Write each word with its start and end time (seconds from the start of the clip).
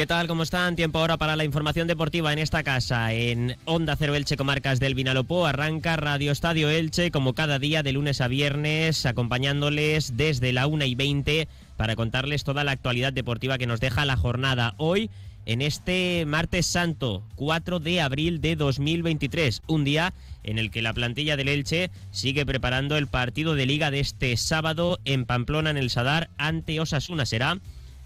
¿Qué 0.00 0.06
tal? 0.06 0.28
¿Cómo 0.28 0.44
están? 0.44 0.76
Tiempo 0.76 0.98
ahora 0.98 1.18
para 1.18 1.36
la 1.36 1.44
información 1.44 1.86
deportiva 1.86 2.32
en 2.32 2.38
esta 2.38 2.62
casa, 2.62 3.12
en 3.12 3.58
Onda 3.66 3.96
Cero 3.96 4.14
Elche, 4.14 4.38
comarcas 4.38 4.80
del 4.80 4.94
Vinalopó. 4.94 5.44
Arranca 5.44 5.94
Radio 5.96 6.32
Estadio 6.32 6.70
Elche, 6.70 7.10
como 7.10 7.34
cada 7.34 7.58
día, 7.58 7.82
de 7.82 7.92
lunes 7.92 8.22
a 8.22 8.28
viernes, 8.28 9.04
acompañándoles 9.04 10.16
desde 10.16 10.54
la 10.54 10.66
1 10.68 10.86
y 10.86 10.94
20 10.94 11.48
para 11.76 11.96
contarles 11.96 12.44
toda 12.44 12.64
la 12.64 12.72
actualidad 12.72 13.12
deportiva 13.12 13.58
que 13.58 13.66
nos 13.66 13.78
deja 13.78 14.06
la 14.06 14.16
jornada. 14.16 14.72
Hoy, 14.78 15.10
en 15.44 15.60
este 15.60 16.24
martes 16.26 16.64
santo, 16.64 17.22
4 17.34 17.78
de 17.78 18.00
abril 18.00 18.40
de 18.40 18.56
2023, 18.56 19.60
un 19.66 19.84
día 19.84 20.14
en 20.44 20.58
el 20.58 20.70
que 20.70 20.80
la 20.80 20.94
plantilla 20.94 21.36
del 21.36 21.48
Elche 21.48 21.90
sigue 22.10 22.46
preparando 22.46 22.96
el 22.96 23.06
partido 23.06 23.54
de 23.54 23.66
liga 23.66 23.90
de 23.90 24.00
este 24.00 24.34
sábado 24.38 24.98
en 25.04 25.26
Pamplona, 25.26 25.68
en 25.68 25.76
el 25.76 25.90
Sadar, 25.90 26.30
ante 26.38 26.80
Osasuna. 26.80 27.26
Será 27.26 27.60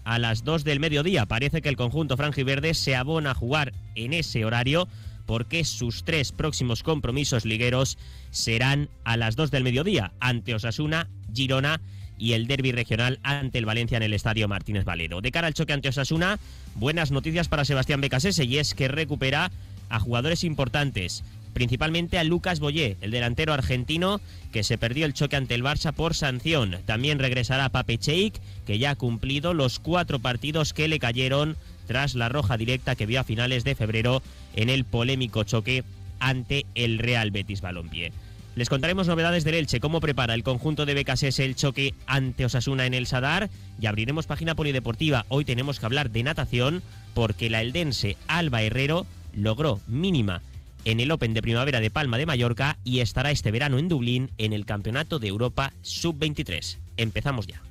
a 0.05 0.19
las 0.19 0.43
2 0.43 0.63
del 0.63 0.79
mediodía. 0.79 1.25
Parece 1.25 1.61
que 1.61 1.69
el 1.69 1.75
conjunto 1.75 2.15
franjiverde 2.15 2.73
se 2.73 2.95
abona 2.95 3.31
a 3.31 3.35
jugar 3.35 3.73
en 3.95 4.13
ese 4.13 4.45
horario 4.45 4.87
porque 5.25 5.65
sus 5.65 6.03
tres 6.03 6.31
próximos 6.31 6.83
compromisos 6.83 7.45
ligueros 7.45 7.97
serán 8.31 8.89
a 9.03 9.17
las 9.17 9.35
2 9.35 9.51
del 9.51 9.63
mediodía 9.63 10.13
ante 10.19 10.53
Osasuna, 10.53 11.09
Girona 11.33 11.81
y 12.17 12.33
el 12.33 12.47
derby 12.47 12.71
regional 12.71 13.19
ante 13.23 13.57
el 13.57 13.65
Valencia 13.65 13.97
en 13.97 14.03
el 14.03 14.13
Estadio 14.13 14.47
Martínez 14.47 14.85
Valero. 14.85 15.21
De 15.21 15.31
cara 15.31 15.47
al 15.47 15.53
choque 15.53 15.73
ante 15.73 15.89
Osasuna, 15.89 16.39
buenas 16.75 17.11
noticias 17.11 17.47
para 17.47 17.65
Sebastián 17.65 18.01
Becasese 18.01 18.45
y 18.45 18.57
es 18.57 18.73
que 18.73 18.87
recupera 18.87 19.51
a 19.89 19.99
jugadores 19.99 20.43
importantes 20.43 21.23
principalmente 21.55 22.19
a 22.19 22.25
Lucas 22.25 22.59
Boyé, 22.59 22.97
el 22.99 23.11
delantero 23.11 23.53
argentino 23.53 24.19
que 24.51 24.65
se 24.65 24.77
perdió 24.77 25.05
el 25.05 25.13
choque 25.13 25.37
ante 25.37 25.55
el 25.55 25.63
Barça 25.63 25.93
por 25.93 26.13
sanción. 26.13 26.79
También 26.85 27.17
regresará 27.17 27.69
Pape 27.69 27.97
Cheik, 27.97 28.35
que 28.67 28.77
ya 28.77 28.89
ha 28.91 28.95
cumplido 28.95 29.53
los 29.53 29.79
cuatro 29.79 30.19
partidos 30.19 30.73
que 30.73 30.89
le 30.89 30.99
cayeron 30.99 31.55
tras 31.87 32.13
la 32.13 32.27
roja 32.27 32.57
directa 32.57 32.95
que 32.95 33.05
vio 33.05 33.21
a 33.21 33.23
finales 33.23 33.63
de 33.63 33.73
febrero 33.73 34.21
en 34.53 34.69
el 34.69 34.83
polémico 34.83 35.45
choque 35.45 35.85
ante 36.19 36.65
el 36.75 36.99
Real 36.99 37.31
Betis 37.31 37.61
Balompié. 37.61 38.11
Les 38.57 38.67
contaremos 38.67 39.07
novedades 39.07 39.45
del 39.45 39.55
Elche, 39.55 39.79
cómo 39.79 40.01
prepara 40.01 40.33
el 40.33 40.43
conjunto 40.43 40.85
de 40.85 40.93
BKS 40.93 41.39
el 41.39 41.55
choque 41.55 41.93
ante 42.05 42.43
Osasuna 42.43 42.85
en 42.85 42.93
el 42.93 43.07
Sadar 43.07 43.49
y 43.79 43.85
abriremos 43.85 44.27
página 44.27 44.55
polideportiva. 44.55 45.25
Hoy 45.29 45.45
tenemos 45.45 45.79
que 45.79 45.85
hablar 45.85 46.09
de 46.09 46.23
natación 46.23 46.83
porque 47.13 47.49
la 47.49 47.61
eldense 47.61 48.17
Alba 48.27 48.61
Herrero 48.61 49.05
logró 49.33 49.79
mínima 49.87 50.41
en 50.85 50.99
el 50.99 51.11
Open 51.11 51.33
de 51.33 51.41
Primavera 51.41 51.81
de 51.81 51.89
Palma 51.89 52.17
de 52.17 52.25
Mallorca 52.25 52.77
y 52.83 53.01
estará 53.01 53.31
este 53.31 53.51
verano 53.51 53.77
en 53.77 53.89
Dublín 53.89 54.31
en 54.37 54.53
el 54.53 54.65
Campeonato 54.65 55.19
de 55.19 55.27
Europa 55.27 55.73
Sub-23. 55.81 56.77
Empezamos 56.97 57.47
ya. 57.47 57.61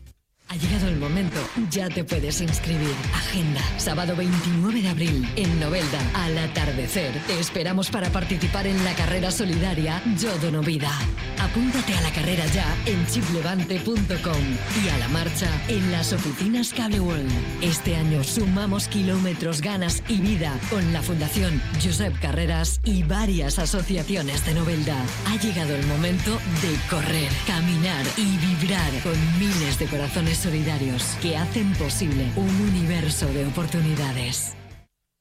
Ha 0.48 0.56
llegado 0.56 0.88
el 0.88 0.96
momento, 0.96 1.40
ya 1.70 1.88
te 1.88 2.04
puedes 2.04 2.40
inscribir. 2.42 2.94
Agenda, 3.14 3.62
sábado 3.78 4.14
29 4.14 4.82
de 4.82 4.88
abril, 4.88 5.28
en 5.36 5.58
Novelda, 5.58 5.98
al 6.12 6.36
atardecer. 6.36 7.12
Te 7.26 7.40
esperamos 7.40 7.90
para 7.90 8.10
participar 8.10 8.66
en 8.66 8.84
la 8.84 8.94
carrera 8.94 9.30
solidaria 9.30 10.02
Yo 10.18 10.36
Dono 10.38 10.60
Vida. 10.60 10.92
Apúntate 11.40 11.94
a 11.94 12.00
la 12.02 12.12
carrera 12.12 12.46
ya 12.46 12.76
en 12.86 13.06
chiplevante.com 13.06 14.42
y 14.84 14.88
a 14.90 14.98
la 14.98 15.08
marcha 15.08 15.48
en 15.68 15.90
las 15.90 16.12
oficinas 16.12 16.74
Cable 16.74 17.00
World. 17.00 17.32
Este 17.62 17.96
año 17.96 18.22
sumamos 18.22 18.86
kilómetros, 18.86 19.62
ganas 19.62 20.02
y 20.08 20.18
vida 20.20 20.58
con 20.68 20.92
la 20.92 21.02
Fundación 21.02 21.60
Josep 21.82 22.18
Carreras 22.20 22.80
y 22.84 23.02
varias 23.02 23.58
asociaciones 23.58 24.44
de 24.44 24.54
Novelda. 24.54 24.96
Ha 25.26 25.36
llegado 25.36 25.74
el 25.74 25.86
momento 25.86 26.38
de 26.62 26.76
correr, 26.90 27.30
caminar 27.46 28.04
y 28.18 28.36
vibrar 28.36 28.92
con 29.02 29.38
miles 29.38 29.78
de 29.78 29.86
corazones 29.86 30.43
solidarios 30.44 31.16
que 31.22 31.38
hacen 31.38 31.72
posible 31.72 32.26
un 32.36 32.54
universo 32.60 33.26
de 33.32 33.46
oportunidades. 33.46 34.54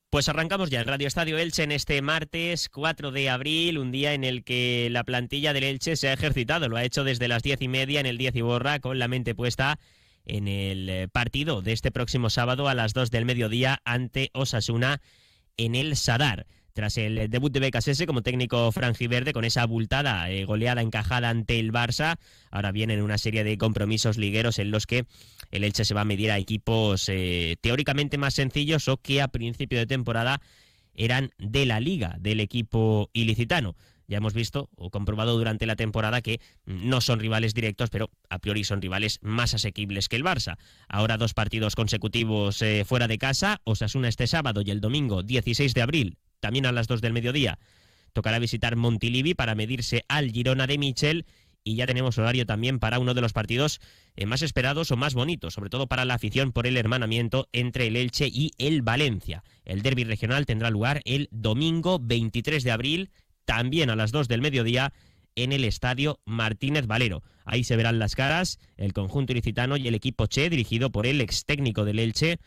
Pues 0.10 0.28
arrancamos 0.28 0.70
ya 0.70 0.82
en 0.82 0.88
Radio 0.88 1.08
Estadio 1.08 1.38
Elche 1.38 1.64
en 1.64 1.72
este 1.72 2.02
martes 2.02 2.68
4 2.68 3.12
de 3.12 3.30
abril, 3.30 3.78
un 3.78 3.94
día 3.94 4.14
en 4.14 4.26
el 4.26 4.44
que 4.44 4.90
la 4.92 5.06
plantilla 5.06 5.54
del 5.54 5.64
Elche 5.64 5.96
se 5.96 6.10
ha 6.10 6.14
ejercitado. 6.14 6.68
Lo 6.68 6.76
ha 6.76 6.84
hecho 6.84 7.06
desde 7.06 7.30
las 7.30 7.42
diez 7.42 7.62
y 7.62 7.70
media 7.70 8.02
en 8.02 8.06
el 8.06 8.18
10 8.18 8.36
y 8.36 8.42
borra, 8.42 8.80
con 8.80 9.00
la 9.00 9.08
mente 9.08 9.34
puesta 9.34 9.80
en 10.26 10.50
el 10.50 10.90
eh, 10.90 11.08
partido 11.08 11.62
de 11.62 11.72
este 11.72 11.90
próximo 11.90 12.30
sábado 12.30 12.68
a 12.68 12.76
las 12.76 12.94
2 12.94 13.10
del 13.10 13.24
mediodía 13.24 13.80
ante 13.86 14.30
Osasuna 14.34 15.00
en 15.56 15.76
el 15.76 15.96
Sadar 15.96 16.48
tras 16.74 16.98
el 16.98 17.30
debut 17.30 17.52
de 17.54 17.60
Becasese 17.60 18.06
como 18.06 18.24
técnico 18.24 18.72
franjiverde 18.72 19.32
con 19.32 19.46
esa 19.46 19.62
abultada 19.62 20.30
eh, 20.30 20.44
goleada 20.46 20.82
encajada 20.82 21.30
ante 21.30 21.60
el 21.60 21.72
Barça. 21.72 22.18
Ahora 22.52 22.72
vienen 22.72 23.02
una 23.02 23.18
serie 23.18 23.44
de 23.44 23.58
compromisos 23.58 24.18
ligueros 24.18 24.60
en 24.60 24.72
los 24.72 24.88
que 24.88 25.06
el 25.52 25.64
Elche 25.64 25.86
se 25.86 25.94
va 25.94 26.02
a 26.02 26.06
medir 26.06 26.32
a 26.32 26.40
equipos 26.40 27.08
eh, 27.10 27.56
teóricamente 27.62 28.18
más 28.18 28.34
sencillos 28.34 28.88
o 28.88 28.98
que 28.98 29.22
a 29.22 29.28
principio 29.28 29.78
de 29.78 29.86
temporada 29.86 30.42
eran 30.96 31.32
de 31.38 31.66
la 31.66 31.80
liga 31.80 32.18
del 32.20 32.40
equipo 32.40 33.10
ilicitano. 33.14 33.76
Ya 34.08 34.18
hemos 34.18 34.34
visto 34.34 34.70
o 34.76 34.90
comprobado 34.90 35.38
durante 35.38 35.66
la 35.66 35.76
temporada 35.76 36.22
que 36.22 36.42
no 36.66 37.02
son 37.02 37.20
rivales 37.20 37.54
directos, 37.54 37.90
pero 37.90 38.10
a 38.30 38.40
priori 38.40 38.64
son 38.64 38.82
rivales 38.82 39.20
más 39.22 39.54
asequibles 39.54 40.10
que 40.10 40.18
el 40.18 40.26
Barça. 40.26 40.58
Ahora 40.90 41.18
dos 41.18 41.34
partidos 41.34 41.76
consecutivos 41.76 42.62
eh, 42.62 42.84
fuera 42.86 43.08
de 43.08 43.18
casa, 43.18 43.62
Osasuna 43.64 44.10
este 44.10 44.28
sábado 44.28 44.62
y 44.66 44.72
el 44.72 44.82
domingo 44.82 45.24
16 45.24 45.74
de 45.74 45.82
abril 45.82 46.18
también 46.44 46.66
a 46.66 46.74
las 46.74 46.90
2 46.90 47.00
del 47.00 47.14
mediodía. 47.14 47.58
Tocará 48.12 48.38
visitar 48.38 48.76
Montilivi 48.76 49.34
para 49.34 49.56
medirse 49.56 50.04
al 50.10 50.30
Girona 50.30 50.68
de 50.68 50.78
Michel 50.78 51.26
y 51.64 51.76
ya 51.76 51.88
tenemos 51.88 52.18
horario 52.18 52.46
también 52.46 52.80
para 52.80 53.00
uno 53.00 53.14
de 53.14 53.22
los 53.22 53.32
partidos 53.32 53.80
eh, 54.18 54.26
más 54.26 54.42
esperados 54.42 54.92
o 54.92 54.98
más 54.98 55.14
bonitos, 55.14 55.54
sobre 55.54 55.70
todo 55.70 55.88
para 55.88 56.04
la 56.04 56.16
afición 56.16 56.52
por 56.52 56.68
el 56.68 56.76
hermanamiento 56.76 57.48
entre 57.54 57.88
el 57.88 57.96
Elche 57.96 58.28
y 58.28 58.52
el 58.58 58.82
Valencia. 58.82 59.46
El 59.64 59.84
derby 59.84 60.04
regional 60.04 60.46
tendrá 60.46 60.70
lugar 60.70 61.02
el 61.06 61.30
domingo 61.32 61.98
23 62.02 62.62
de 62.66 62.72
abril, 62.72 63.10
también 63.46 63.90
a 63.90 63.96
las 63.96 64.12
2 64.12 64.28
del 64.28 64.42
mediodía, 64.42 64.92
en 65.36 65.54
el 65.54 65.64
estadio 65.64 66.20
Martínez 66.26 66.88
Valero. 66.88 67.24
Ahí 67.46 67.64
se 67.64 67.78
verán 67.78 68.00
las 68.00 68.16
caras, 68.16 68.60
el 68.76 68.92
conjunto 68.92 69.32
ilicitano 69.32 69.78
y 69.78 69.88
el 69.88 69.96
equipo 69.96 70.28
Che, 70.28 70.50
dirigido 70.50 70.92
por 70.92 71.08
el 71.08 71.22
ex 71.22 71.46
técnico 71.46 71.86
del 71.86 72.00
Elche, 72.00 72.40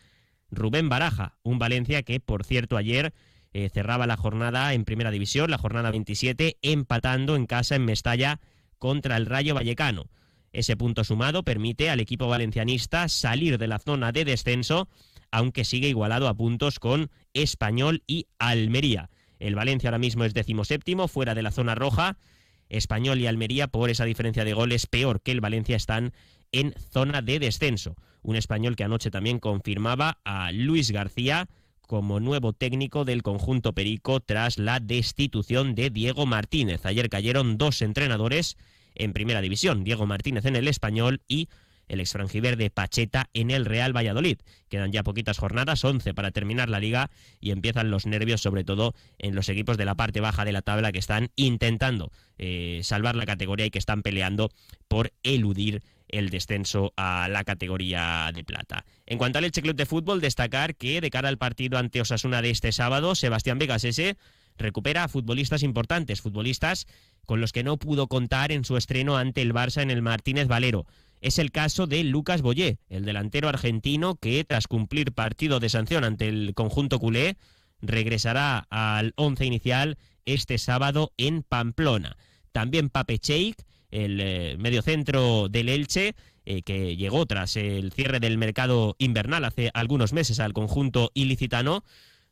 Rubén 0.51 0.87
Baraja, 0.87 1.39
un 1.41 1.57
Valencia 1.57 2.03
que, 2.03 2.19
por 2.19 2.45
cierto, 2.45 2.77
ayer 2.77 3.13
eh, 3.53 3.69
cerraba 3.69 4.07
la 4.07 4.17
jornada 4.17 4.73
en 4.73 4.85
Primera 4.85 5.11
División, 5.11 5.49
la 5.49 5.57
jornada 5.57 5.91
27, 5.91 6.57
empatando 6.61 7.35
en 7.35 7.45
casa 7.45 7.75
en 7.75 7.85
Mestalla 7.85 8.39
contra 8.77 9.17
el 9.17 9.25
Rayo 9.25 9.55
Vallecano. 9.55 10.05
Ese 10.53 10.77
punto 10.77 11.03
sumado 11.03 11.43
permite 11.43 11.89
al 11.89 11.99
equipo 11.99 12.27
valencianista 12.27 13.07
salir 13.09 13.57
de 13.57 13.67
la 13.67 13.79
zona 13.79 14.11
de 14.11 14.25
descenso, 14.25 14.89
aunque 15.31 15.65
sigue 15.65 15.89
igualado 15.89 16.27
a 16.27 16.35
puntos 16.35 16.79
con 16.79 17.09
Español 17.33 18.03
y 18.07 18.27
Almería. 18.39 19.09
El 19.39 19.55
Valencia 19.55 19.89
ahora 19.89 19.99
mismo 19.99 20.23
es 20.23 20.33
decimoséptimo, 20.33 21.07
fuera 21.07 21.35
de 21.35 21.43
la 21.43 21.51
zona 21.51 21.75
roja. 21.75 22.17
Español 22.69 23.19
y 23.19 23.27
Almería, 23.27 23.67
por 23.67 23.89
esa 23.89 24.05
diferencia 24.05 24.43
de 24.43 24.53
goles, 24.53 24.87
peor 24.87 25.21
que 25.21 25.31
el 25.31 25.41
Valencia, 25.41 25.75
están 25.75 26.13
en 26.51 26.73
zona 26.91 27.21
de 27.21 27.39
descenso. 27.39 27.95
Un 28.21 28.35
español 28.35 28.75
que 28.75 28.83
anoche 28.83 29.11
también 29.11 29.39
confirmaba 29.39 30.19
a 30.23 30.51
Luis 30.51 30.91
García 30.91 31.47
como 31.87 32.19
nuevo 32.19 32.53
técnico 32.53 33.05
del 33.05 33.23
conjunto 33.23 33.73
Perico 33.73 34.19
tras 34.19 34.59
la 34.59 34.79
destitución 34.79 35.73
de 35.73 35.89
Diego 35.89 36.25
Martínez. 36.25 36.85
Ayer 36.85 37.09
cayeron 37.09 37.57
dos 37.57 37.81
entrenadores 37.81 38.57
en 38.93 39.13
primera 39.13 39.41
división, 39.41 39.83
Diego 39.83 40.05
Martínez 40.05 40.45
en 40.45 40.55
el 40.55 40.67
español 40.67 41.21
y 41.27 41.47
el 41.87 42.01
exfrangiverde 42.01 42.69
Pacheta 42.69 43.29
en 43.33 43.49
el 43.49 43.65
Real 43.65 43.95
Valladolid. 43.95 44.39
Quedan 44.69 44.91
ya 44.91 45.03
poquitas 45.03 45.37
jornadas, 45.37 45.83
11 45.85 46.13
para 46.13 46.31
terminar 46.31 46.69
la 46.69 46.79
liga 46.79 47.09
y 47.39 47.51
empiezan 47.51 47.89
los 47.89 48.05
nervios 48.05 48.41
sobre 48.41 48.63
todo 48.63 48.93
en 49.17 49.35
los 49.35 49.47
equipos 49.49 49.77
de 49.77 49.85
la 49.85 49.95
parte 49.95 50.19
baja 50.19 50.45
de 50.45 50.51
la 50.51 50.61
tabla 50.61 50.91
que 50.91 50.99
están 50.99 51.29
intentando 51.35 52.11
eh, 52.37 52.81
salvar 52.83 53.15
la 53.15 53.25
categoría 53.25 53.65
y 53.65 53.71
que 53.71 53.79
están 53.79 54.01
peleando 54.01 54.51
por 54.87 55.13
eludir 55.23 55.81
el 56.07 56.29
descenso 56.29 56.93
a 56.95 57.27
la 57.29 57.43
categoría 57.43 58.31
de 58.33 58.43
plata. 58.43 58.85
En 59.05 59.17
cuanto 59.17 59.37
al 59.37 59.45
Elche 59.45 59.61
Club 59.61 59.75
de 59.75 59.85
Fútbol, 59.85 60.21
destacar 60.21 60.75
que 60.75 61.01
de 61.01 61.09
cara 61.09 61.29
al 61.29 61.37
partido 61.37 61.77
ante 61.77 62.01
Osasuna 62.01 62.41
de 62.41 62.49
este 62.49 62.71
sábado, 62.71 63.15
Sebastián 63.15 63.59
Vegasese 63.59 64.17
recupera 64.57 65.03
a 65.03 65.07
futbolistas 65.07 65.63
importantes, 65.63 66.21
futbolistas 66.21 66.87
con 67.25 67.41
los 67.41 67.51
que 67.51 67.63
no 67.63 67.77
pudo 67.77 68.07
contar 68.07 68.51
en 68.51 68.65
su 68.65 68.77
estreno 68.77 69.17
ante 69.17 69.41
el 69.41 69.53
Barça 69.53 69.81
en 69.81 69.91
el 69.91 70.01
Martínez 70.01 70.47
Valero. 70.47 70.85
Es 71.21 71.39
el 71.39 71.51
caso 71.51 71.87
de 71.87 72.03
Lucas 72.03 72.41
Boyé, 72.41 72.79
el 72.89 73.05
delantero 73.05 73.49
argentino 73.49 74.15
que 74.15 74.43
tras 74.43 74.67
cumplir 74.67 75.13
partido 75.13 75.59
de 75.59 75.69
sanción 75.69 76.03
ante 76.03 76.27
el 76.27 76.53
conjunto 76.53 76.99
culé, 76.99 77.37
regresará 77.81 78.67
al 78.69 79.13
once 79.15 79.45
inicial 79.45 79.97
este 80.25 80.57
sábado 80.57 81.13
en 81.17 81.43
Pamplona. 81.43 82.17
También 82.51 82.89
Pape 82.89 83.19
Cheik, 83.19 83.63
el 83.91 84.19
eh, 84.21 84.55
mediocentro 84.59 85.49
del 85.49 85.69
Elche, 85.69 86.15
eh, 86.45 86.61
que 86.61 86.95
llegó 86.95 87.25
tras 87.25 87.55
el 87.55 87.91
cierre 87.91 88.19
del 88.19 88.37
mercado 88.37 88.95
invernal 88.99 89.45
hace 89.45 89.69
algunos 89.73 90.13
meses 90.13 90.39
al 90.39 90.53
conjunto 90.53 91.11
ilicitano, 91.13 91.83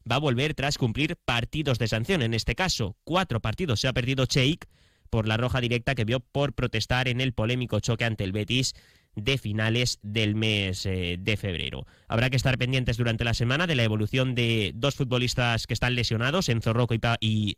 va 0.10 0.18
a 0.18 0.20
volver 0.20 0.54
tras 0.54 0.78
cumplir 0.78 1.18
partidos 1.18 1.80
de 1.80 1.88
sanción. 1.88 2.22
En 2.22 2.34
este 2.34 2.56
caso, 2.56 2.96
cuatro 3.04 3.42
partidos 3.42 3.80
se 3.80 3.88
ha 3.88 3.94
perdido 3.94 4.26
Cheik 4.26 4.68
por 5.10 5.28
la 5.28 5.38
roja 5.38 5.62
directa 5.62 5.96
que 5.96 6.06
vio 6.06 6.20
por 6.20 6.54
protestar 6.54 7.08
en 7.08 7.22
el 7.22 7.34
polémico 7.34 7.80
choque 7.80 8.06
ante 8.06 8.24
el 8.24 8.32
Betis 8.32 8.74
de 9.16 9.38
finales 9.38 10.00
del 10.02 10.36
mes 10.36 10.86
eh, 10.86 11.18
de 11.20 11.38
febrero. 11.38 11.88
Habrá 12.08 12.30
que 12.30 12.36
estar 12.36 12.58
pendientes 12.58 12.98
durante 12.98 13.24
la 13.24 13.34
semana 13.34 13.66
de 13.66 13.76
la 13.76 13.84
evolución 13.84 14.36
de 14.36 14.74
dos 14.76 14.96
futbolistas 14.96 15.68
que 15.68 15.74
están 15.74 15.96
lesionados, 15.96 16.50
Enzo 16.50 16.74
Rocco 16.74 16.94
y, 16.94 17.00
y, 17.22 17.56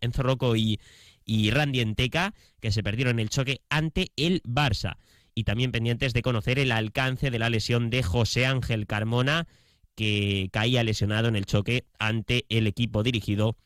y 1.28 1.52
Randy 1.52 1.82
Enteca, 1.82 2.34
que 2.60 2.72
se 2.72 2.82
perdieron 2.82 3.20
el 3.20 3.30
choque 3.30 3.62
ante 3.70 4.08
el 4.16 4.42
Barça. 4.44 4.98
Y 5.36 5.44
también 5.44 5.72
pendientes 5.72 6.14
de 6.14 6.24
conocer 6.24 6.58
el 6.58 6.72
alcance 6.72 7.30
de 7.30 7.38
la 7.38 7.52
lesión 7.52 7.92
de 7.92 8.02
José 8.02 8.48
Ángel 8.48 8.88
Carmona, 8.88 9.46
que 9.94 10.50
caía 10.52 10.84
lesionado 10.84 11.28
en 11.28 11.36
el 11.36 11.46
choque 11.46 11.86
ante 12.00 12.46
el 12.50 12.66
equipo 12.66 13.04
dirigido 13.04 13.58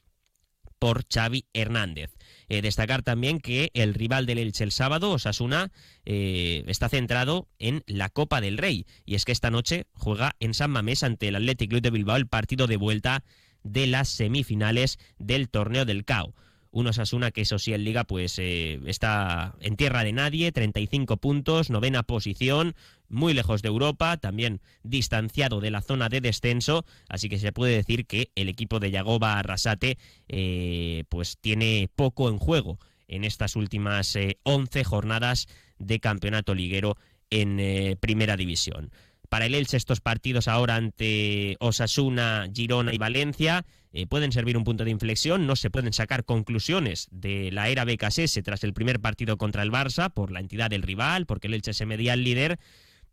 por 0.80 1.06
Xavi 1.08 1.46
Hernández. 1.54 2.18
Eh, 2.50 2.64
destacar 2.64 3.04
también 3.04 3.40
que 3.40 3.70
el 3.76 3.94
rival 3.94 4.26
del 4.26 4.40
Elche 4.40 4.64
el 4.64 4.72
sábado, 4.72 5.12
Osasuna, 5.12 5.72
eh, 6.06 6.64
está 6.66 6.90
centrado 6.90 7.48
en 7.60 7.84
la 7.86 8.10
Copa 8.10 8.42
del 8.42 8.58
Rey. 8.58 8.88
Y 9.06 9.14
es 9.14 9.24
que 9.24 9.32
esta 9.32 9.52
noche 9.52 9.86
juega 9.94 10.36
en 10.40 10.56
San 10.56 10.72
Mamés 10.72 11.04
ante 11.04 11.28
el 11.28 11.36
Athletic 11.36 11.70
Club 11.70 11.82
de 11.84 11.92
Bilbao 11.92 12.18
el 12.18 12.28
partido 12.28 12.66
de 12.66 12.78
vuelta 12.78 13.24
de 13.62 13.86
las 13.86 14.10
semifinales 14.10 14.98
del 15.20 15.50
torneo 15.50 15.86
del 15.86 16.04
CAO. 16.04 16.34
Un 16.72 16.88
Osasuna 16.88 17.32
que 17.32 17.42
eso 17.42 17.60
sí 17.60 17.74
en 17.74 17.84
Liga 17.84 18.06
pues 18.06 18.40
eh, 18.40 18.80
está 18.86 19.56
en 19.60 19.76
tierra 19.76 20.04
de 20.04 20.14
nadie, 20.14 20.52
35 20.52 21.18
puntos, 21.18 21.70
novena 21.70 22.04
posición, 22.04 22.76
muy 23.10 23.34
lejos 23.34 23.62
de 23.62 23.68
Europa, 23.68 24.18
también 24.18 24.62
distanciado 24.84 25.60
de 25.60 25.70
la 25.72 25.82
zona 25.82 26.08
de 26.08 26.22
descenso, 26.22 26.86
así 27.10 27.28
que 27.28 27.40
se 27.40 27.52
puede 27.52 27.76
decir 27.76 28.06
que 28.06 28.32
el 28.36 28.48
equipo 28.48 28.80
de 28.80 28.92
Yagoba 28.92 29.38
Arrasate 29.38 29.98
eh, 30.30 31.04
pues 31.10 31.38
tiene 31.42 31.90
poco 31.96 32.30
en 32.30 32.38
juego 32.38 32.80
en 33.08 33.26
estas 33.26 33.58
últimas 33.58 34.18
11 34.44 34.80
eh, 34.80 34.84
jornadas 34.84 35.48
de 35.78 36.00
campeonato 36.00 36.56
liguero 36.56 36.96
en 37.30 37.98
primera 38.00 38.36
división. 38.36 38.92
Para 39.32 39.46
el 39.46 39.56
Elche 39.56 39.78
estos 39.78 40.02
partidos 40.02 40.50
ahora 40.50 40.76
ante 40.76 41.56
Osasuna, 41.62 42.50
Girona 42.54 42.94
y 42.94 42.98
Valencia 42.98 43.66
eh, 43.94 44.06
pueden 44.06 44.34
servir 44.34 44.58
un 44.58 44.66
punto 44.66 44.84
de 44.84 44.92
inflexión, 44.92 45.48
no 45.48 45.56
se 45.56 45.70
pueden 45.70 45.94
sacar 45.94 46.26
conclusiones 46.26 47.08
de 47.12 47.50
la 47.50 47.70
era 47.70 47.86
BKS 47.86 48.42
tras 48.44 48.66
el 48.66 48.74
primer 48.74 49.00
partido 49.00 49.38
contra 49.38 49.64
el 49.64 49.72
Barça 49.72 50.12
por 50.12 50.32
la 50.32 50.42
entidad 50.42 50.70
del 50.70 50.82
rival, 50.82 51.28
porque 51.28 51.48
el 51.48 51.54
Elche 51.54 51.74
se 51.74 51.86
medía 51.86 52.12
al 52.12 52.26
líder, 52.26 52.60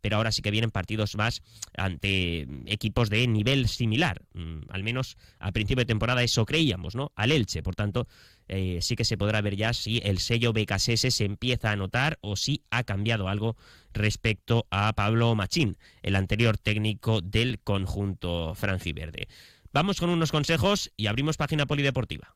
pero 0.01 0.17
ahora 0.17 0.31
sí 0.31 0.41
que 0.41 0.51
vienen 0.51 0.71
partidos 0.71 1.15
más 1.15 1.41
ante 1.75 2.47
equipos 2.65 3.09
de 3.09 3.27
nivel 3.27 3.67
similar. 3.67 4.21
Mm, 4.33 4.61
al 4.69 4.83
menos 4.83 5.17
a 5.39 5.51
principio 5.51 5.81
de 5.81 5.87
temporada 5.87 6.23
eso 6.23 6.45
creíamos, 6.45 6.95
¿no? 6.95 7.11
Al 7.15 7.31
Elche, 7.31 7.63
por 7.63 7.75
tanto, 7.75 8.07
eh, 8.47 8.79
sí 8.81 8.95
que 8.95 9.05
se 9.05 9.17
podrá 9.17 9.41
ver 9.41 9.55
ya 9.55 9.73
si 9.73 10.01
el 10.03 10.19
sello 10.19 10.53
BKS 10.53 11.11
se 11.11 11.25
empieza 11.25 11.71
a 11.71 11.75
notar 11.75 12.17
o 12.21 12.35
si 12.35 12.63
ha 12.71 12.83
cambiado 12.83 13.27
algo 13.27 13.55
respecto 13.93 14.67
a 14.71 14.93
Pablo 14.93 15.35
Machín, 15.35 15.77
el 16.01 16.15
anterior 16.15 16.57
técnico 16.57 17.21
del 17.21 17.59
conjunto 17.59 18.55
franjiverde. 18.55 19.27
Vamos 19.71 19.99
con 19.99 20.09
unos 20.09 20.31
consejos 20.31 20.91
y 20.97 21.07
abrimos 21.07 21.37
página 21.37 21.67
polideportiva. 21.67 22.35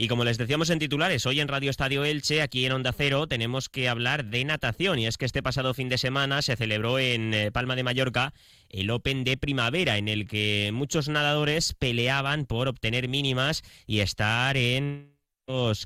Y 0.00 0.06
como 0.06 0.22
les 0.22 0.38
decíamos 0.38 0.70
en 0.70 0.78
titulares, 0.78 1.26
hoy 1.26 1.40
en 1.40 1.48
Radio 1.48 1.70
Estadio 1.70 2.04
Elche, 2.04 2.40
aquí 2.40 2.64
en 2.64 2.70
Onda 2.70 2.94
Cero, 2.96 3.26
tenemos 3.26 3.68
que 3.68 3.88
hablar 3.88 4.26
de 4.26 4.44
natación. 4.44 5.00
Y 5.00 5.08
es 5.08 5.18
que 5.18 5.24
este 5.24 5.42
pasado 5.42 5.74
fin 5.74 5.88
de 5.88 5.98
semana 5.98 6.40
se 6.40 6.54
celebró 6.54 7.00
en 7.00 7.34
eh, 7.34 7.50
Palma 7.50 7.74
de 7.74 7.82
Mallorca 7.82 8.32
el 8.68 8.90
Open 8.90 9.24
de 9.24 9.36
primavera, 9.36 9.98
en 9.98 10.06
el 10.06 10.28
que 10.28 10.70
muchos 10.72 11.08
nadadores 11.08 11.74
peleaban 11.74 12.44
por 12.44 12.68
obtener 12.68 13.08
mínimas 13.08 13.64
y 13.88 13.98
estar 13.98 14.56
en 14.56 15.17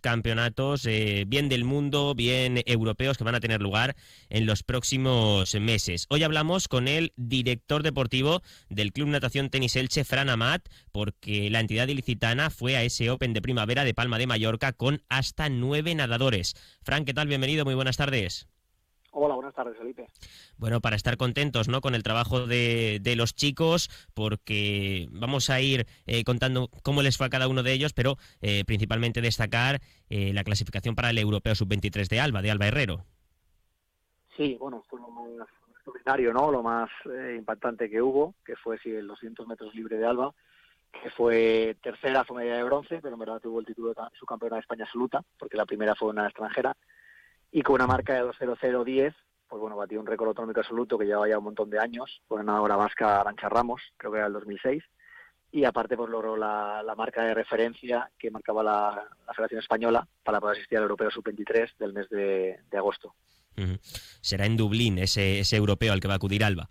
campeonatos, 0.00 0.87
eh, 0.87 1.25
bien 1.26 1.49
del 1.49 1.64
mundo, 1.64 2.14
bien 2.14 2.62
europeos, 2.67 3.17
que 3.17 3.25
van 3.25 3.37
a 3.37 3.41
tener 3.41 3.61
lugar 3.61 3.94
en 4.29 4.44
los 4.44 4.62
próximos 4.62 5.55
meses. 5.55 6.06
Hoy 6.09 6.25
hablamos 6.25 6.67
con 6.67 6.88
el 6.88 7.12
director 7.17 7.82
deportivo 7.82 8.43
del 8.69 8.93
Club 8.93 9.09
Natación 9.09 9.50
Tenis 9.50 9.76
Elche, 9.76 10.05
Fran 10.05 10.29
Amat, 10.29 10.69
porque 10.91 11.49
la 11.50 11.61
entidad 11.61 11.88
ilicitana 11.88 12.50
fue 12.50 12.76
a 12.76 12.82
ese 12.82 13.11
Open 13.11 13.35
de 13.35 13.43
primavera 13.43 13.85
de 13.85 13.94
Palma 13.94 14.19
de 14.19 14.26
Mallorca 14.26 14.73
con 14.73 15.03
hasta 15.09 15.49
nueve 15.49 15.94
nadadores. 15.94 16.55
Fran, 16.82 17.05
¿qué 17.05 17.15
tal? 17.15 17.29
Bienvenido, 17.29 17.65
muy 17.65 17.75
buenas 17.75 17.97
tardes. 17.97 18.49
Hola, 19.14 19.35
buenas 19.35 19.55
tardes, 19.55 19.76
Felipe. 19.76 20.06
Bueno, 20.56 20.81
para 20.81 20.97
estar 20.97 21.19
contentos 21.19 21.69
¿no? 21.69 21.82
con 21.82 21.94
el 21.94 22.03
trabajo 22.03 22.47
de, 22.47 23.14
los 23.14 23.35
chicos, 23.35 23.91
porque 24.14 25.06
vamos 25.11 25.50
a 25.50 25.61
ir 25.61 25.87
eh, 26.06 26.25
contando 26.25 26.70
cómo 26.82 27.03
les 27.03 27.19
fue 27.19 27.26
a 27.26 27.31
cada 27.31 27.47
uno 27.47 27.62
de 27.62 27.73
ellos, 27.73 27.93
pero 27.93 28.17
eh, 28.41 28.64
principalmente 28.64 29.20
destacar 29.20 29.81
eh, 30.09 30.32
la 30.32 30.44
clasificación 30.44 30.94
para 30.94 31.11
el 31.11 31.19
Europeo 31.19 31.55
Sub-23 31.55 32.09
de 32.09 32.20
Alba, 32.20 32.41
de 32.41 32.50
Alba 32.50 32.69
Herrero. 32.69 33.05
Sí, 34.35 34.56
bueno, 34.59 34.82
fue 34.89 34.98
lo 34.98 35.08
más 35.08 35.46
extraordinario, 35.77 36.32
¿no? 36.32 36.51
Lo 36.51 36.63
más 36.63 36.89
impactante 37.36 37.91
que 37.91 38.01
hubo, 38.01 38.34
que 38.46 38.56
fue 38.56 38.79
sí, 38.79 38.93
el 38.93 39.06
200 39.08 39.46
metros 39.46 39.75
libre 39.75 39.98
de 39.98 40.06
Alba, 40.06 40.32
que 40.91 41.10
fue 41.10 41.77
tercera, 41.82 42.25
fue 42.25 42.39
medalla 42.39 42.56
de 42.56 42.65
bronce, 42.65 43.01
pero 43.03 43.13
en 43.13 43.20
verdad 43.20 43.41
tuvo 43.41 43.60
el 43.60 43.67
título 43.67 43.89
de 43.89 44.01
subcampeona 44.19 44.56
de 44.56 44.60
España 44.60 44.84
absoluta, 44.84 45.22
porque 45.39 45.58
la 45.58 45.67
primera 45.67 45.94
fue 45.94 46.08
una 46.08 46.25
extranjera 46.25 46.75
y 47.53 47.61
con 47.63 47.75
una 47.75 47.87
marca 47.87 48.15
de 48.15 48.23
2.0010, 48.23 49.15
pues 49.47 49.61
bueno, 49.61 49.77
batió 49.77 50.01
un 50.01 50.06
récord 50.06 50.29
autonómico 50.29 50.61
absoluto 50.61 50.99
que 50.99 51.05
llevaba 51.05 51.29
ya 51.29 51.37
un 51.37 51.44
montón 51.44 51.69
de 51.69 51.79
años, 51.79 52.23
con 52.27 52.41
una 52.41 52.61
hora 52.63 52.77
vasca 52.77 53.21
Arancha 53.21 53.51
Ramos, 53.51 53.82
creo 53.99 54.11
que 54.11 54.19
era 54.19 54.27
el 54.27 54.32
2006, 54.32 54.82
y 55.53 55.65
aparte 55.65 55.94
pues 55.94 56.11
logró 56.11 56.35
la, 56.39 56.82
marca 56.97 57.23
de 57.23 57.35
referencia 57.35 58.11
que 58.19 58.31
marcaba 58.31 58.63
la, 58.63 59.09
Federación 59.35 59.61
Española 59.61 60.09
para 60.25 60.41
poder 60.41 60.56
asistir 60.56 60.79
al 60.79 60.85
Europeo 60.85 61.11
Sub-23 61.11 61.77
del 61.79 61.93
mes 61.93 62.09
de, 62.09 62.59
agosto. 62.73 63.15
Será 64.23 64.47
en 64.47 64.56
Dublín 64.56 64.99
ese, 64.99 65.41
ese 65.41 65.56
europeo 65.56 65.93
al 65.93 66.01
que 66.01 66.09
va 66.09 66.15
a 66.15 66.17
acudir 66.17 66.43
Alba. 66.44 66.71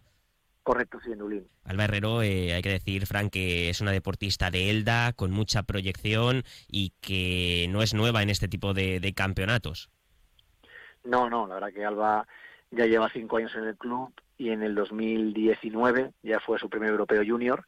Correcto, 0.63 0.99
sí, 1.03 1.11
en 1.11 1.19
Dublín. 1.19 1.47
Alba 1.63 1.85
Herrero, 1.85 2.23
eh, 2.23 2.53
hay 2.53 2.61
que 2.61 2.69
decir, 2.69 3.05
Frank, 3.05 3.31
que 3.31 3.69
es 3.69 3.81
una 3.81 3.91
deportista 3.91 4.49
de 4.49 4.71
Elda, 4.71 5.13
con 5.13 5.31
mucha 5.31 5.63
proyección 5.63 6.43
y 6.67 6.93
que 7.01 7.67
no 7.69 7.83
es 7.83 7.93
nueva 7.93 8.23
en 8.23 8.31
este 8.31 8.47
tipo 8.47 8.73
de 8.73 9.13
campeonatos. 9.15 9.89
No, 11.03 11.29
no, 11.29 11.47
la 11.47 11.55
verdad 11.55 11.73
que 11.73 11.85
Alba 11.85 12.27
ya 12.71 12.85
lleva 12.85 13.09
cinco 13.09 13.37
años 13.37 13.53
en 13.55 13.65
el 13.65 13.75
club 13.75 14.13
y 14.37 14.49
en 14.49 14.63
el 14.63 14.75
2019 14.75 16.13
ya 16.23 16.39
fue 16.39 16.59
su 16.59 16.69
primer 16.69 16.89
europeo 16.89 17.23
junior 17.25 17.65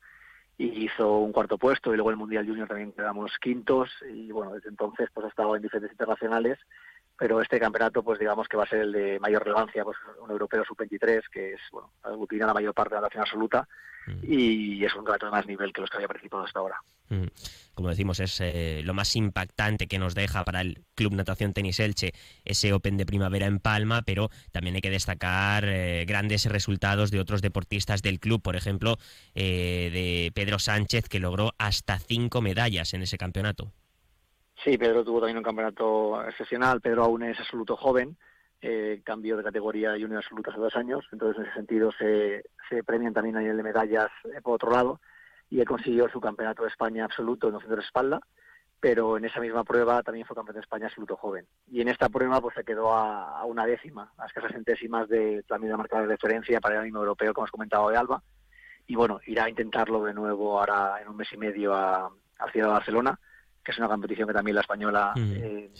y 0.57 0.85
hizo 0.85 1.17
un 1.19 1.31
cuarto 1.31 1.57
puesto 1.57 1.91
y 1.93 1.97
luego 1.97 2.11
el 2.11 2.17
Mundial 2.17 2.47
Junior 2.47 2.67
también 2.67 2.91
quedamos 2.91 3.31
quintos 3.39 3.89
y 4.11 4.31
bueno, 4.31 4.53
desde 4.53 4.69
entonces 4.69 5.09
pues 5.13 5.25
ha 5.25 5.29
estado 5.29 5.55
en 5.55 5.63
diferentes 5.63 5.91
internacionales 5.91 6.59
pero 7.17 7.41
este 7.41 7.59
campeonato 7.59 8.03
pues 8.03 8.19
digamos 8.19 8.47
que 8.47 8.57
va 8.57 8.63
a 8.63 8.67
ser 8.69 8.81
el 8.81 8.91
de 8.91 9.19
mayor 9.19 9.43
relevancia, 9.43 9.83
pues 9.83 9.97
un 10.21 10.31
europeo 10.31 10.63
sub-23 10.65 11.21
que 11.31 11.53
es, 11.53 11.61
bueno, 11.71 11.91
aglutina 12.01 12.47
la 12.47 12.53
mayor 12.53 12.73
parte 12.73 12.95
de 12.95 13.01
la 13.01 13.07
nación 13.07 13.21
absoluta 13.21 13.67
mm. 14.07 14.19
y 14.23 14.83
es 14.83 14.93
un 14.93 15.03
campeonato 15.03 15.25
de 15.27 15.31
más 15.31 15.47
nivel 15.47 15.71
que 15.71 15.81
los 15.81 15.89
que 15.89 15.97
había 15.97 16.07
participado 16.07 16.43
hasta 16.43 16.59
ahora. 16.59 16.77
Mm. 17.09 17.27
Como 17.73 17.89
decimos, 17.89 18.19
es 18.19 18.39
eh, 18.39 18.81
lo 18.83 18.93
más 18.93 19.15
impactante 19.15 19.87
que 19.87 19.97
nos 19.97 20.13
deja 20.13 20.43
para 20.43 20.61
el 20.61 20.83
Club 20.95 21.13
Natación 21.13 21.53
Tenis 21.53 21.79
Elche 21.79 22.13
ese 22.45 22.71
Open 22.71 22.97
de 22.97 23.05
primavera 23.05 23.47
en 23.47 23.59
Palma, 23.59 24.03
pero 24.03 24.29
también 24.51 24.75
hay 24.75 24.81
que 24.81 24.91
destacar 24.91 25.65
eh, 25.65 26.05
grandes 26.07 26.45
resultados 26.45 27.09
de 27.09 27.19
otros 27.19 27.41
deportistas 27.41 28.01
del 28.03 28.19
club, 28.19 28.41
por 28.41 28.55
ejemplo, 28.55 28.97
eh, 29.33 29.89
de 29.91 30.31
Pedro 30.33 30.59
Sánchez, 30.59 31.09
que 31.09 31.19
logró 31.19 31.53
hasta 31.57 31.97
cinco 31.97 32.41
medallas 32.41 32.93
en 32.93 33.01
ese 33.01 33.17
campeonato. 33.17 33.71
Sí, 34.63 34.77
Pedro 34.77 35.03
tuvo 35.03 35.19
también 35.19 35.37
un 35.37 35.43
campeonato 35.43 36.23
excepcional. 36.25 36.79
Pedro 36.79 37.03
aún 37.03 37.23
es 37.23 37.37
absoluto 37.37 37.75
joven, 37.75 38.15
eh, 38.61 39.01
cambió 39.03 39.35
de 39.35 39.43
categoría 39.43 39.91
junior 39.91 40.17
absoluto 40.23 40.51
hace 40.51 40.59
dos 40.59 40.75
años, 40.77 41.05
entonces 41.11 41.37
en 41.37 41.45
ese 41.45 41.55
sentido 41.55 41.91
se, 41.91 42.43
premian 42.85 43.13
también 43.13 43.35
a 43.35 43.41
nivel 43.41 43.57
de 43.57 43.63
medallas 43.63 44.09
eh, 44.33 44.39
por 44.41 44.55
otro 44.55 44.71
lado, 44.71 45.01
y 45.49 45.59
él 45.59 45.67
consiguió 45.67 46.07
su 46.07 46.21
campeonato 46.21 46.63
de 46.63 46.69
España 46.69 47.03
absoluto 47.03 47.47
en 47.47 47.53
200 47.53 47.77
de 47.77 47.83
espalda, 47.83 48.21
pero 48.79 49.17
en 49.17 49.25
esa 49.25 49.41
misma 49.41 49.65
prueba 49.65 50.01
también 50.01 50.25
fue 50.25 50.35
campeón 50.35 50.55
de 50.55 50.61
España 50.61 50.87
absoluto 50.87 51.17
joven. 51.17 51.45
Y 51.69 51.81
en 51.81 51.89
esta 51.89 52.07
prueba 52.07 52.39
pues 52.39 52.55
se 52.55 52.63
quedó 52.63 52.93
a, 52.93 53.43
una 53.43 53.65
décima, 53.65 54.13
a 54.17 54.27
escasas 54.27 54.53
centésimas 54.53 55.09
de 55.09 55.43
también 55.43 55.71
de 55.71 55.77
marcar 55.77 56.01
de 56.03 56.07
referencia 56.07 56.61
para 56.61 56.77
el 56.77 56.83
mismo 56.83 56.99
europeo, 56.99 57.33
como 57.33 57.45
has 57.45 57.51
comentado 57.51 57.89
de 57.89 57.97
Alba. 57.97 58.23
Y 58.87 58.95
bueno, 58.95 59.19
irá 59.25 59.43
a 59.43 59.49
intentarlo 59.49 60.03
de 60.05 60.13
nuevo 60.13 60.57
ahora 60.57 61.01
en 61.01 61.09
un 61.09 61.17
mes 61.17 61.31
y 61.33 61.37
medio 61.37 61.73
a, 61.73 62.09
a 62.39 62.51
Ciudad 62.51 62.67
de 62.67 62.73
Barcelona, 62.73 63.19
que 63.63 63.71
es 63.71 63.77
una 63.77 63.87
competición 63.87 64.27
que 64.27 64.33
también 64.33 64.55
la 64.55 64.61
española 64.61 65.13
eh, 65.17 65.71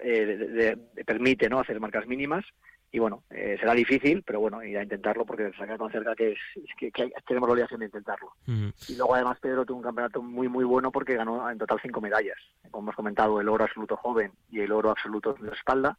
eh, 0.00 0.76
permite 1.04 1.48
no 1.48 1.60
hacer 1.60 1.80
marcas 1.80 2.06
mínimas. 2.06 2.44
Y 2.92 2.98
bueno, 2.98 3.22
eh, 3.30 3.56
será 3.60 3.72
difícil, 3.72 4.24
pero 4.24 4.40
bueno, 4.40 4.64
ir 4.64 4.76
a 4.76 4.82
intentarlo 4.82 5.24
porque 5.24 5.52
se 5.56 5.64
tan 5.64 5.92
cerca 5.92 6.16
que, 6.16 6.32
es, 6.32 6.38
que, 6.76 6.90
tenemos 7.24 7.48
la 7.48 7.52
obligación 7.52 7.80
de 7.80 7.86
intentarlo. 7.86 8.32
Y 8.46 8.96
luego 8.96 9.14
además 9.14 9.38
Pedro 9.40 9.64
tuvo 9.64 9.78
un 9.78 9.84
campeonato 9.84 10.20
muy 10.20 10.48
muy 10.48 10.64
bueno 10.64 10.90
porque 10.90 11.14
ganó 11.14 11.48
en 11.48 11.58
total 11.58 11.78
cinco 11.80 12.00
medallas, 12.00 12.38
como 12.72 12.86
hemos 12.86 12.96
comentado, 12.96 13.40
el 13.40 13.48
oro 13.48 13.64
absoluto 13.64 13.96
joven 13.96 14.32
y 14.50 14.60
el 14.60 14.72
oro 14.72 14.90
absoluto 14.90 15.34
de 15.34 15.52
espalda, 15.52 15.98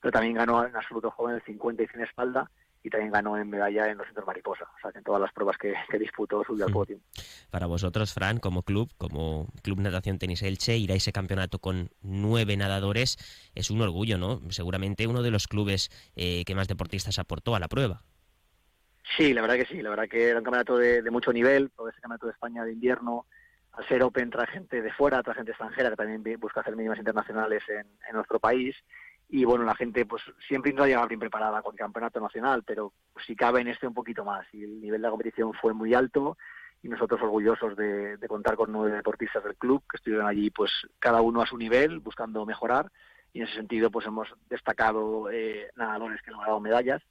pero 0.00 0.10
también 0.10 0.34
ganó 0.34 0.66
en 0.66 0.74
absoluto 0.74 1.12
joven 1.12 1.36
el 1.36 1.42
50 1.42 1.84
y 1.84 1.86
100 1.86 2.02
espalda 2.02 2.50
y 2.82 2.90
también 2.90 3.12
ganó 3.12 3.38
en 3.38 3.48
medalla 3.48 3.88
en 3.88 3.98
los 3.98 4.06
centros 4.06 4.26
mariposa, 4.26 4.64
o 4.64 4.80
sea 4.80 4.90
que 4.90 4.98
en 4.98 5.04
todas 5.04 5.20
las 5.20 5.32
pruebas 5.32 5.56
que, 5.56 5.74
disputó 5.98 6.42
subió 6.44 6.66
al 6.66 6.72
podio. 6.72 6.98
Para 7.50 7.66
vosotros, 7.66 8.12
Fran, 8.12 8.38
como 8.38 8.62
club, 8.62 8.90
como 8.98 9.48
Club 9.62 9.80
Natación 9.80 10.18
Tenis 10.18 10.42
Elche, 10.42 10.76
ir 10.76 10.90
a 10.92 10.96
ese 10.96 11.12
campeonato 11.12 11.60
con 11.60 11.90
nueve 12.02 12.56
nadadores 12.56 13.18
es 13.54 13.70
un 13.70 13.80
orgullo, 13.80 14.18
¿no? 14.18 14.40
Seguramente 14.50 15.06
uno 15.06 15.22
de 15.22 15.30
los 15.30 15.46
clubes 15.46 15.90
eh, 16.16 16.44
que 16.44 16.54
más 16.54 16.68
deportistas 16.68 17.18
aportó 17.18 17.54
a 17.54 17.60
la 17.60 17.68
prueba. 17.68 18.02
Sí, 19.16 19.32
la 19.32 19.42
verdad 19.42 19.56
que 19.56 19.66
sí, 19.66 19.82
la 19.82 19.90
verdad 19.90 20.08
que 20.08 20.28
era 20.28 20.38
un 20.38 20.44
campeonato 20.44 20.76
de, 20.78 21.08
mucho 21.10 21.32
nivel, 21.32 21.70
todo 21.70 21.88
ese 21.88 22.00
campeonato 22.00 22.26
de 22.26 22.32
España 22.32 22.64
de 22.64 22.72
invierno, 22.72 23.26
al 23.72 23.86
ser 23.88 24.02
Open 24.02 24.30
trae 24.30 24.46
gente 24.48 24.82
de 24.82 24.92
fuera, 24.92 25.22
trae 25.22 25.36
gente 25.36 25.52
extranjera 25.52 25.90
que 25.90 25.96
también 25.96 26.40
busca 26.40 26.60
hacer 26.60 26.76
mínimas 26.76 26.98
internacionales 26.98 27.62
en, 27.68 27.86
en 28.08 28.14
nuestro 28.14 28.38
país 28.38 28.74
y 29.34 29.46
bueno, 29.46 29.64
la 29.64 29.74
gente 29.74 30.04
pues 30.04 30.22
siempre 30.46 30.74
no 30.74 30.84
llegado 30.84 31.08
bien 31.08 31.18
preparada 31.18 31.62
con 31.62 31.72
el 31.72 31.78
campeonato 31.78 32.20
nacional, 32.20 32.64
pero 32.66 32.92
si 33.26 33.34
cabe 33.34 33.62
en 33.62 33.68
este 33.68 33.86
un 33.86 33.94
poquito 33.94 34.26
más. 34.26 34.46
Y 34.52 34.62
el 34.62 34.78
nivel 34.78 35.00
de 35.00 35.06
la 35.06 35.10
competición 35.10 35.54
fue 35.54 35.72
muy 35.72 35.94
alto 35.94 36.36
y 36.82 36.88
nosotros 36.88 37.18
orgullosos 37.22 37.74
de, 37.74 38.18
contar 38.28 38.56
con 38.56 38.70
nueve 38.70 38.94
deportistas 38.94 39.42
del 39.42 39.56
club 39.56 39.82
que 39.88 39.96
estuvieron 39.96 40.26
allí 40.26 40.50
pues 40.50 40.70
cada 40.98 41.22
uno 41.22 41.40
a 41.40 41.46
su 41.46 41.56
nivel 41.56 42.00
buscando 42.00 42.44
mejorar 42.44 42.92
y 43.32 43.40
en 43.40 43.46
ese 43.46 43.54
sentido 43.54 43.90
pues 43.90 44.06
hemos 44.06 44.28
destacado 44.50 45.30
eh, 45.30 45.70
nadadores 45.76 46.20
que 46.20 46.28
han 46.28 46.36
logrado 46.36 46.60
medallas 46.60 47.02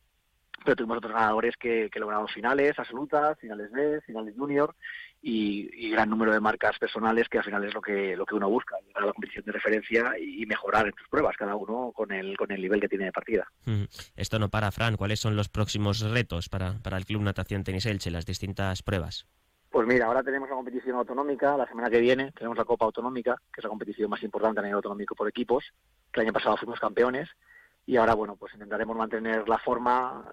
pero 0.63 0.75
tuvimos 0.75 0.97
otros 0.97 1.13
ganadores 1.13 1.57
que, 1.57 1.89
que 1.91 1.99
lograron 1.99 2.27
finales 2.27 2.77
absolutas, 2.77 3.39
finales 3.39 3.71
B, 3.71 3.99
finales 4.01 4.35
junior 4.37 4.75
y, 5.21 5.89
gran 5.91 6.09
número 6.09 6.31
de 6.31 6.39
marcas 6.39 6.79
personales 6.79 7.27
que 7.27 7.37
al 7.37 7.43
final 7.43 7.63
es 7.65 7.73
lo 7.73 7.81
que 7.81 8.15
lo 8.15 8.25
que 8.25 8.35
uno 8.35 8.49
busca 8.49 8.77
llegar 8.79 9.03
a 9.03 9.07
la 9.07 9.13
competición 9.13 9.45
de 9.45 9.51
referencia 9.51 10.13
y 10.17 10.45
mejorar 10.45 10.87
en 10.87 10.93
sus 10.97 11.07
pruebas 11.09 11.35
cada 11.37 11.55
uno 11.55 11.91
con 11.93 12.11
el 12.11 12.37
con 12.37 12.49
el 12.51 12.61
nivel 12.61 12.79
que 12.79 12.87
tiene 12.87 13.05
de 13.05 13.11
partida. 13.11 13.51
Esto 14.15 14.39
no 14.39 14.49
para 14.49 14.71
Fran. 14.71 14.95
Cuáles 14.95 15.19
son 15.19 15.35
los 15.35 15.49
próximos 15.49 15.99
retos 15.99 16.49
para, 16.49 16.79
para 16.81 16.97
el 16.97 17.05
club 17.05 17.21
natación 17.21 17.63
tenis 17.63 17.85
elche 17.85 18.09
las 18.09 18.25
distintas 18.25 18.81
pruebas 18.83 19.27
pues 19.71 19.87
mira, 19.87 20.07
ahora 20.07 20.21
tenemos 20.21 20.49
la 20.49 20.55
competición 20.55 20.97
autonómica, 20.97 21.55
la 21.55 21.65
semana 21.65 21.89
que 21.89 22.01
viene 22.01 22.33
tenemos 22.33 22.57
la 22.57 22.65
Copa 22.65 22.83
Autonómica, 22.83 23.41
que 23.53 23.61
es 23.61 23.63
la 23.63 23.69
competición 23.69 24.09
más 24.09 24.21
importante 24.21 24.59
a 24.59 24.63
nivel 24.63 24.75
autonómico 24.75 25.15
por 25.15 25.29
equipos, 25.29 25.63
que 26.11 26.19
el 26.19 26.27
año 26.27 26.33
pasado 26.33 26.57
fuimos 26.57 26.77
campeones, 26.77 27.29
y 27.85 27.95
ahora, 27.95 28.13
bueno, 28.13 28.35
pues 28.35 28.53
intentaremos 28.53 28.95
mantener 28.95 29.47
la 29.47 29.57
forma. 29.57 30.29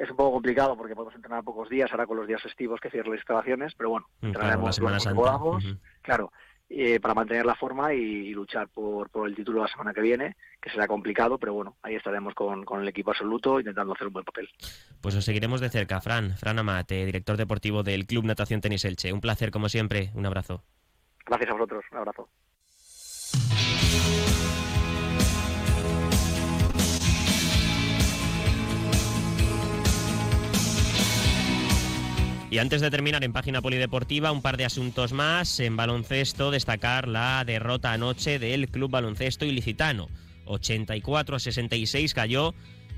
Es 0.00 0.10
un 0.10 0.16
poco 0.16 0.32
complicado 0.32 0.76
porque 0.76 0.94
podemos 0.94 1.14
entrenar 1.14 1.44
pocos 1.44 1.68
días, 1.68 1.90
ahora 1.90 2.06
con 2.06 2.16
los 2.16 2.26
días 2.26 2.42
festivos 2.42 2.80
que 2.80 2.90
cierran 2.90 3.12
las 3.12 3.20
instalaciones, 3.20 3.74
pero 3.76 3.90
bueno, 3.90 4.06
mm, 4.20 4.26
entrenaremos 4.26 4.78
claro, 4.78 4.94
la 4.94 5.00
semana 5.00 5.58
claro, 6.02 6.32
eh, 6.72 7.00
para 7.00 7.14
mantener 7.14 7.44
la 7.44 7.56
forma 7.56 7.92
y, 7.92 8.30
luchar 8.30 8.68
por, 8.68 9.10
por, 9.10 9.28
el 9.28 9.34
título 9.34 9.60
la 9.60 9.68
semana 9.68 9.92
que 9.92 10.00
viene, 10.00 10.36
que 10.62 10.70
será 10.70 10.86
complicado, 10.86 11.36
pero 11.36 11.52
bueno, 11.52 11.76
ahí 11.82 11.96
estaremos 11.96 12.32
con, 12.34 12.64
con, 12.64 12.80
el 12.80 12.88
equipo 12.88 13.10
absoluto 13.10 13.58
intentando 13.58 13.92
hacer 13.92 14.06
un 14.06 14.12
buen 14.12 14.24
papel. 14.24 14.48
Pues 15.00 15.16
os 15.16 15.24
seguiremos 15.24 15.60
de 15.60 15.68
cerca, 15.68 16.00
Fran, 16.00 16.36
Fran 16.36 16.58
Amate, 16.58 17.04
director 17.04 17.36
deportivo 17.36 17.82
del 17.82 18.06
Club 18.06 18.24
Natación 18.24 18.60
Tenis 18.60 18.84
Elche. 18.84 19.12
Un 19.12 19.20
placer, 19.20 19.50
como 19.50 19.68
siempre, 19.68 20.10
un 20.14 20.26
abrazo. 20.26 20.62
Gracias 21.26 21.50
a 21.50 21.54
vosotros, 21.54 21.84
un 21.90 21.98
abrazo. 21.98 22.28
Y 32.50 32.58
antes 32.58 32.80
de 32.80 32.90
terminar 32.90 33.22
en 33.22 33.32
página 33.32 33.62
polideportiva, 33.62 34.32
un 34.32 34.42
par 34.42 34.56
de 34.56 34.64
asuntos 34.64 35.12
más. 35.12 35.60
En 35.60 35.76
baloncesto, 35.76 36.50
destacar 36.50 37.06
la 37.06 37.44
derrota 37.44 37.92
anoche 37.92 38.40
del 38.40 38.68
Club 38.68 38.90
Baloncesto 38.90 39.44
Ilicitano. 39.44 40.08
84 40.46 41.36
a 41.36 41.38
66 41.38 42.12
cayó 42.12 42.52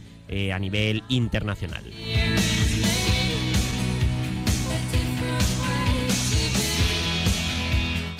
a 0.51 0.57
nivel 0.57 1.03
internacional. 1.09 1.83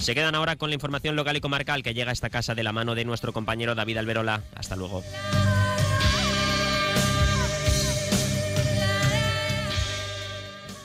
Se 0.03 0.13
quedan 0.13 0.35
ahora 0.35 0.57
con 0.57 0.69
la 0.69 0.73
información 0.73 1.15
local 1.15 1.37
y 1.37 1.39
comarcal 1.39 1.81
que 1.81 1.93
llega 1.93 2.09
a 2.09 2.13
esta 2.13 2.29
casa 2.29 2.53
de 2.53 2.63
la 2.63 2.73
mano 2.73 2.93
de 2.93 3.05
nuestro 3.05 3.31
compañero 3.31 3.73
David 3.73 3.95
Alberola. 3.95 4.43
Hasta 4.53 4.75
luego. 4.75 5.01